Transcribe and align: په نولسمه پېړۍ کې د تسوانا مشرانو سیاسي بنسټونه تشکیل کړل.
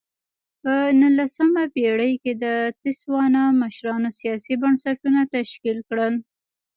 په 0.61 0.73
نولسمه 0.99 1.63
پېړۍ 1.73 2.13
کې 2.23 2.33
د 2.43 2.45
تسوانا 2.83 3.43
مشرانو 3.61 4.09
سیاسي 4.19 4.53
بنسټونه 4.61 5.19
تشکیل 5.35 5.77
کړل. 5.89 6.13